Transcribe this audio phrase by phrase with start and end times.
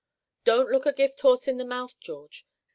[0.45, 2.43] Don't look a gift horse in the mouth, George.